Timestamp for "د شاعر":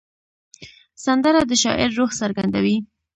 1.49-1.89